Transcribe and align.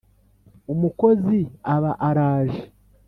umukozi 0.73 1.35
aba 1.75 1.91
araje 2.09 2.61